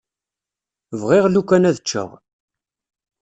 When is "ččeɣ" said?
1.83-2.09